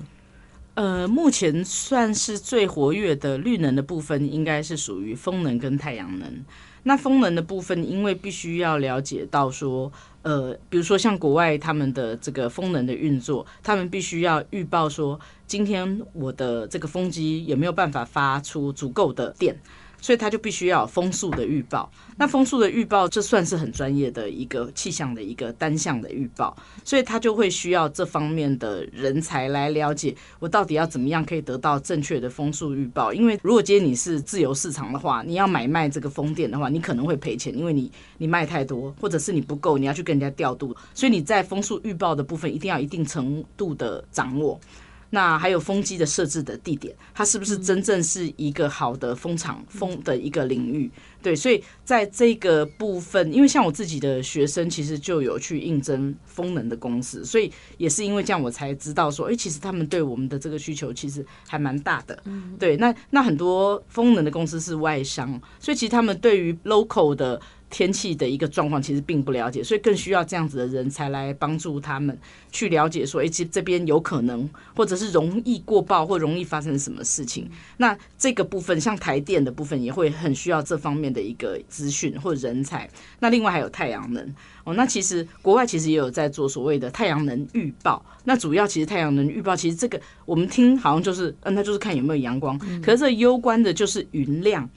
[0.74, 6.44] 呃，目前算是最活跃的绿能的部分，应该是属于风能跟太阳能。
[6.84, 9.92] 那风能的部分，因为必须要了解到说。
[10.22, 15.18] 呃，比如说像国外他们的这个风能的运作，他们必须要预报说，
[15.48, 19.58] 今天我的这个风机有没有办法发出足够的电。
[20.02, 33.14] 所以他就必须要有风速的预报，那风速的预报，这算是很专业的一个气象的一个单项的预报，所以他就会需要这方面的人才来了解我到底要怎么样可以得到正确的风速预报。
[33.14, 44.60] 因为如果今天你是自由市场的话，你要买卖这个风电的话，你可能会赔钱，因为你你卖太多，或者是你不够，你要去跟人家调度，所以你在风速预报的部分一定要一定程度的掌握。
[45.12, 50.90] 那还有风机的设置的地点，它是不是真正是一个好的风场风的一个领域？
[51.22, 62.22] 对，所以在这个部分，因为像我自己的学生，其实就有去应征风能的公司，所以也是因为这样，我才知道说，哎，其实他们对我们的这个需求其实还蛮大的。
[62.58, 67.42] 对，那那很多风能的公司是外商，所以其实他们对于 local 的。
[67.70, 72.18] 天气的一个状况其实并不了解，所以更需要这样子的人才来帮助他们
[72.52, 77.50] 去了解说，哎，其实这边有可能，或者是容易过曝，或容易发生什么事情。
[77.78, 82.90] 那这个部分，像台电的部分，也会很需要这方面的一个资讯或人才。
[83.20, 88.04] 那另外还有太阳能哦，那其实国外其实也有在做所谓的太阳能预报。
[88.24, 92.58] 那主要其实太阳能预报，其实这个我们听好像就是，嗯，那就是看有没有阳光。
[92.82, 94.68] 可是这攸关的就是云量、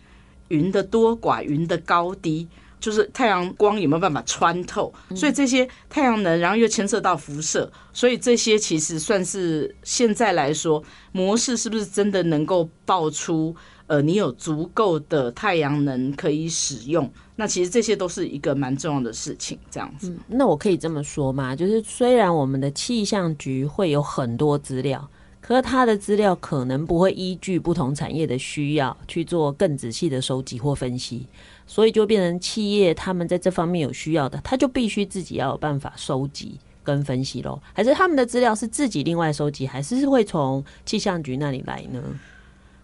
[0.49, 2.47] 云的多寡、云的高低。
[2.83, 13.55] 就是太阳光有没有办法穿透，所以这些太阳能，然后又牵涉到辐射，所以这些其实算是现在来说模式是不是真的能够爆出？
[13.89, 19.59] 呃，你有足够的太阳能可以使用，那其实这些都是一个蛮重要的事情。
[19.71, 21.55] 这样子，嗯，那我可以这么说吗？
[21.55, 25.07] 就是虽然我们的气象局会有很多资料，
[25.53, 31.27] 可是它的资料可能不会依据不同产业的需要去做更仔细的收集或分析。
[31.67, 37.61] 所以就变成企业，他们在这方面有需要的，他就必须自己要有办法收集跟分析喽。
[37.73, 42.03] 还是他们的资料是自己另外收集，还是会从气象局那里来呢？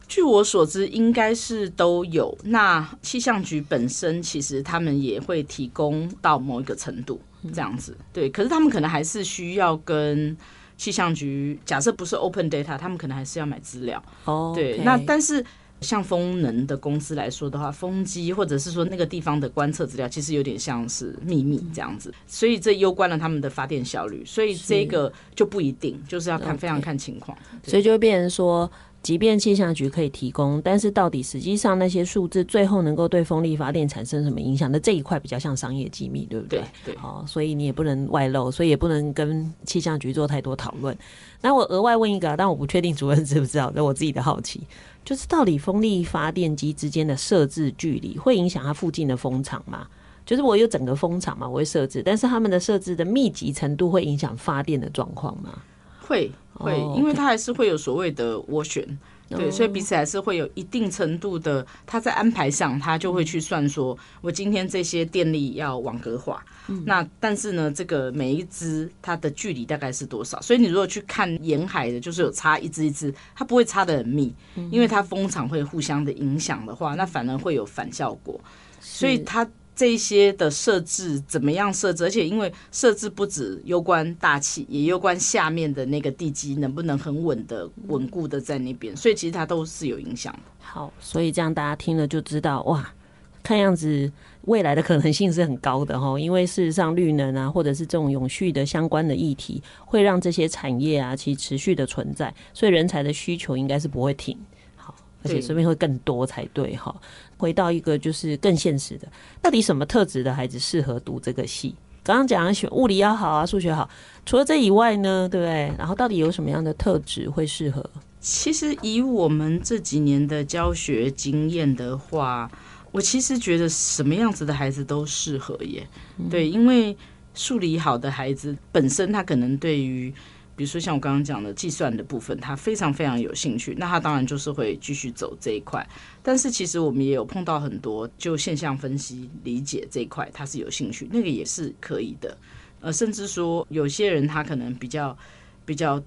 [0.07, 2.37] 据我所知，应该是都有。
[2.45, 7.21] 那气象局本身其实他们也会提供到某一个程度
[7.53, 8.31] 这样子，对。
[8.31, 10.35] 可是他们可能还是需要跟
[10.79, 14.03] 气象局，假设不是 open data，他们可能还是要买资料。
[14.25, 14.79] 哦，对。
[14.79, 15.45] 那但是。
[15.81, 28.69] 像风能的公司来说的话，风机或者是说那个地方的观测资料，其实有点像是秘密这样子，所以这攸关了他们的发电效率，所以这个就不一定，就是要看非常看情况，所以就会变成说，
[29.09, 36.61] 即便气象局可以提供，但是到底实际上那些数字最后能够对风力发电产生什么影响，那这一块比较像商业机密，对不对？
[36.85, 40.95] 对，对，好，所以你也不能外露，所以也不能跟气象局做太多讨论。
[41.41, 44.61] 那我额外问一个，但我不确定主任知不知道，这我自己的好奇。
[45.07, 49.87] 就是到底风力发电机之间的设置距离会影响它附近的风场吗？
[50.27, 55.63] 就是我有整个风场嘛，我会设置，但是他们的设置的密集程度会影响发电的状况吗？
[56.09, 58.99] 会会，因为它还是会有所谓的斡旋。
[59.31, 66.43] 对，所以彼此还是会有一定程度的，他在安排上，他就会去算说，我今天这些电力要网格化，
[66.87, 70.41] 那但是呢，这个每一只它的距离大概是多少？
[70.41, 74.35] 所以你如果去看沿海的，就是有差一只一只，它不会差的很密，
[74.71, 78.41] 因为它风场会互相的影响的话，那反而会有反效果，
[78.81, 79.47] 所以它。
[79.79, 82.03] 这一些的设置怎么样设置？
[82.03, 90.41] 而且因为设置不止攸关大气，也攸关下面的那个地基能不能很稳的、稳固的在那边，所以其实它都是有影响的。
[90.59, 92.93] 好，所以这样大家听了就知道，哇，
[93.41, 94.11] 看样子
[94.47, 96.19] 未来的可能性是很高的哈。
[96.19, 104.37] 因为事实上，绿能啊，或者是这种永续的相关的议题，会让这些产业啊，其实持续的存在，所以人才的需求应该是不会停。
[104.75, 106.93] 好而且说不定会更多才对哈。
[107.39, 109.09] 回到一个就是更现实的，
[109.41, 111.75] 到底什么特质的孩子适合读这个系？
[112.03, 113.89] 刚刚讲选物理要好啊，数学好，
[114.27, 115.73] 除了这以外呢，对不对？
[115.79, 117.89] 然后到底有什么样的特质会适合？
[118.21, 122.51] 其实以我们这几年的教学经验的话，
[122.91, 125.87] 我其实觉得什么样子的孩子都适合耶。
[126.19, 126.97] 嗯、对，因为
[127.35, 130.13] 数理好的孩子本身他可能对于。
[130.59, 135.89] 比如说像我刚刚讲的计算的部分，他非常非常有兴趣，那他当然就是会继续走这一块。
[136.21, 142.37] 但是其实我们也有碰到很多就现象分析理解这一块，他是有兴趣，那个也是可以的。
[142.81, 145.17] 呃，甚至说有些人他可能比较
[145.65, 146.03] 比较，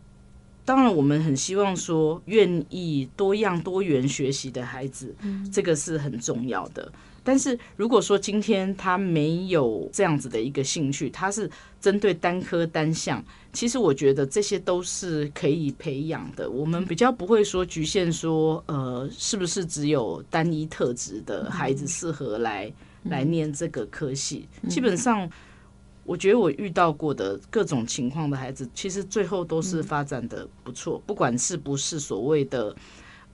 [0.66, 5.16] 当然我们很希望说愿意多样多元学习的孩子，
[5.50, 6.92] 这个是很重要的。
[7.24, 11.50] 但是如果说今天他没有这样子的一个兴趣，他是
[11.80, 16.50] 针对单科单项，其实我觉得这些都是可以培养的。
[16.50, 24.48] 我们比较不会说局限说，呃，是不是只有单一特质的孩子适合来来念这个科系？
[24.68, 25.30] 基本上，
[26.04, 32.76] 我觉得我遇到过的各种情况的孩子，其实最后都是发展的不错，不管是不是所谓的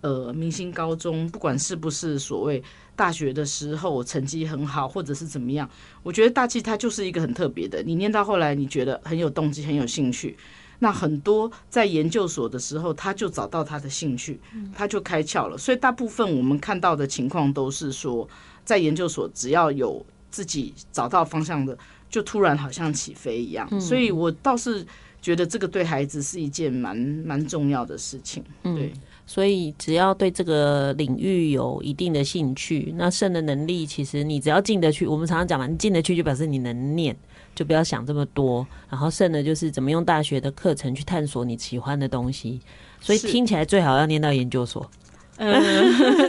[0.01, 2.61] 呃明星高中，不管是不是所谓。
[2.97, 5.69] 大学的时候我成绩很好，或者是怎么样？
[6.01, 7.81] 我觉得大气它就是一个很特别的。
[7.83, 10.35] 你念到后来，你觉得很有动机、很有兴趣。
[10.79, 14.39] 那很多在研究所的时候，他就找到他的兴趣，
[14.75, 15.57] 他就开窍了。
[15.57, 18.27] 所以大部分我们看到的情况都是说，
[18.65, 21.77] 在研究所只要有自己找到方向的，
[22.09, 23.79] 就突然好像起飞一样。
[23.79, 24.85] 所以我倒是
[25.21, 28.43] 觉得这个对孩子是一件蛮蛮重要的事情。
[28.63, 28.91] 对。
[29.29, 35.05] 所以，只要对这个领域有一定的兴趣，那剩的能力，其实你只要进得去。
[35.05, 37.13] 我们常常讲嘛，你进得去就表示你能念，
[37.53, 38.65] 就不要想这么多。
[38.89, 42.61] 然后剩的就是怎么用大学的课程去探索你喜欢的东西。
[43.01, 44.89] 所以听起来最好要念到研究所，
[45.35, 45.61] 嗯，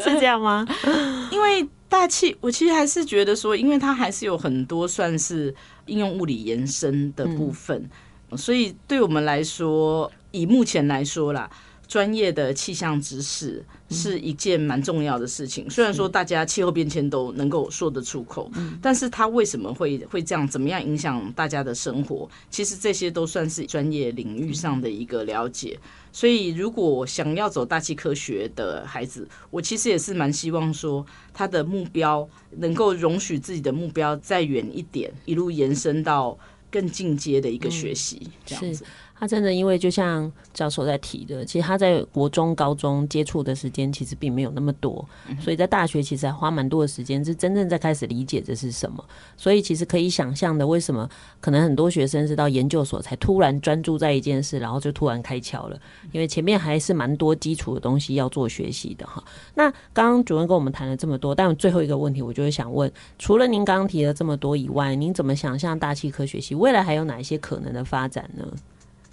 [0.03, 0.67] 是这样吗？
[1.31, 5.55] 因为大气，我其实还是觉得说，因为它还是有很多算是
[5.87, 7.89] 应用物理延伸的部分，
[8.33, 11.49] 嗯，所以对我们来说，以目前来说啦。
[11.89, 15.69] 专业的气象知识是一件蛮重要的事情。
[15.71, 18.51] 虽然说大家气候变迁都能够说得出口，
[18.83, 20.47] 但是它为什么会会这样？
[20.47, 22.29] 怎么样影响大家的生活？
[22.51, 25.79] 其实这些都算是专业领域上的一个了解。
[26.13, 32.29] 所以，如果想要走大气科学的孩子，我其实也是蛮希望说，他的目标
[32.59, 36.39] 能够容许自己的目标再远一点，一路延伸到
[36.71, 38.85] 更进阶的一个学习，这样子。
[39.19, 45.05] 他真的，因为就像教授在提的，其实他在国中、高中接触的时间其实并没有那么多，
[45.41, 49.05] 所以在大学其实还花蛮多的时间，是真正在开始理解这是什么。
[49.37, 51.09] 所以其实可以想象的，为什么
[51.41, 55.77] 可能很多学生是到研究所才突然专注在一件事，然后就突然开窍了，
[56.13, 59.23] 因为前面还是蛮多基础的东西要做学习的哈。
[59.55, 68.47] 那刚刚主任跟我们谈了这么多，但最后一个问题，我就会想问：除了您刚刚提了这么多以外，您怎么想象大气科学系未来还有哪一些可能的发展呢？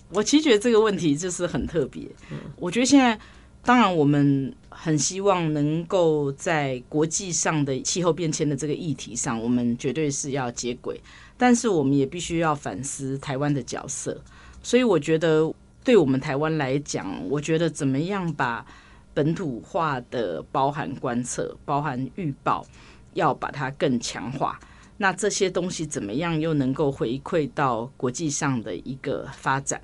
[0.09, 2.07] 我其实觉得这个问题就是很特别。
[2.57, 3.19] 我觉得现在，
[3.63, 11.01] 当然我们很希望能够在国际上的气候变迁的这个议题上，我们绝对是要接轨。
[11.37, 14.21] 但是我们也必须要反思台湾的角色。
[14.63, 15.53] 所以我觉得，
[15.83, 18.65] 对我们台湾来讲，我觉得怎么样把
[19.13, 22.65] 本土化的包含观测、包含预报，
[23.15, 24.59] 要把它更强化。
[24.97, 29.81] 那这些东西怎么样又能够回馈到国际上的一个发展？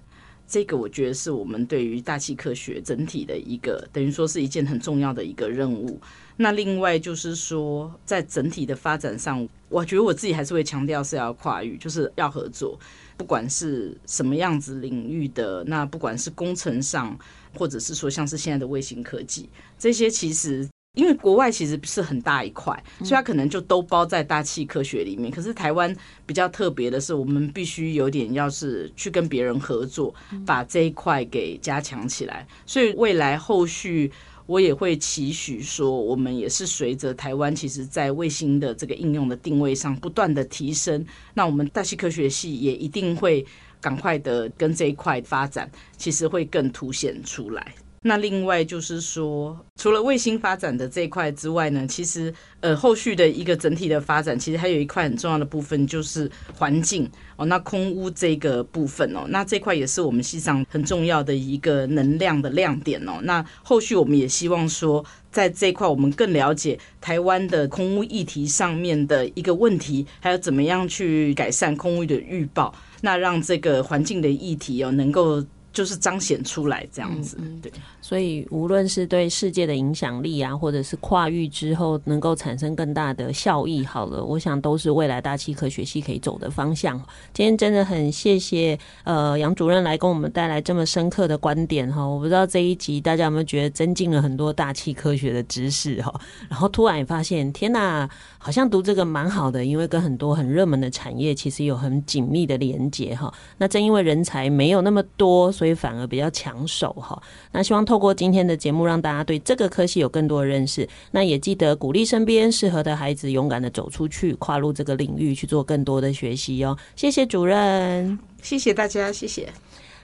[0.52, 5.97] 这个我觉得是我们对于大气科学整体的一个，等于说是一件很重要的一个任务。
[6.36, 12.78] 那另外就是说，在整体的发展上，我觉得我自己还是会强调是要跨域，就是要合作，
[13.16, 17.18] 不管是什么样子领域的，那不管是工程上，
[17.58, 19.47] 或者是说像是现在的卫星科技，
[19.80, 20.68] 这些其实。
[20.96, 25.32] 因为国外其实是很大一块，所以它可能就都包在大气科学里面。
[25.32, 30.14] 可是台湾比较特别的是，我们必须有点要是去跟别人合作，
[30.46, 32.46] 把这一块给加强起来。
[32.66, 34.12] 所以未来后续
[34.46, 43.46] 我也会期许说，我们也是随着台湾其实在卫星的这个应用的定位上不断的提升，那我们大气科学系也一定会
[43.80, 47.74] 赶快的跟这一块发展，其实会更凸显出来。
[48.04, 57.45] 那另外就是说，除了卫星发展的这一块之外呢，其实呃后续的一个整体的发展，其实还有一块很重要的部分就是环境哦。
[57.45, 63.20] 那空污这个部分哦，那这块也是我们系上很重要的一个能量的亮点哦。
[63.22, 75.45] 那后续我们也希望说，在这块我们更了解台湾的空污议题上面的一个问题，还有怎么样去改善空污的预报，那让这个环境的议题哦能够。
[75.74, 77.72] 就是彰显出来这样子，对。
[78.01, 86.97] 所以无论是对世界的影响力啊，或者是跨域之后能够产生更大的效益，好了，我想都是未来大气科学系可以走的方向。
[87.34, 92.03] 今天真的很谢谢呃杨主任来跟我们带来这么深刻的观点哈。
[92.03, 96.13] 我不知道这一集大家有没有觉得增进了很多大气科学的知识哈，
[96.49, 103.32] 然后突然也发现天呐，好像读这个蛮好的，因为跟很多很热门的产业其实有很紧密的连接哈。
[103.57, 107.22] 那正因为人才没有那么多，所以反而比较抢手哈。
[107.51, 110.89] 那希望透过今天的节目，让大家对这个科系有更多的认识。
[111.12, 116.76] 那也记得鼓励身边适合的孩子，勇敢的走出去，跨入这个领域去做更多的学习哦。
[116.95, 119.47] 谢谢主任，谢谢大家，谢谢。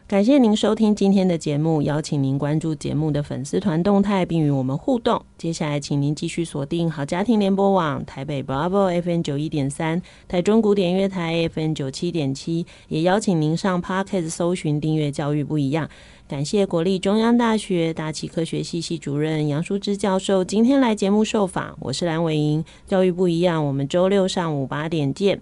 [0.08, 5.22] 感谢您收听今天的节目，邀请您关注节目的粉丝团动态，并与我们互动。
[5.38, 15.90] 接下来，请您继续锁定好家庭联播网台北 Bravo FM 九一点三，台中古典乐台 FM 九七点七，也邀请您上 Podcast 搜寻订阅教育不一样。
[16.26, 25.42] 感谢国立中央大学大气科学系系主任杨淑芝教授今天来节目受访，我是蓝伟莹，教育不一样，我们周六上午八点见。